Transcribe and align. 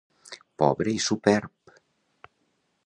Pobre 0.61 0.95
i 1.01 1.03
superb. 1.09 1.77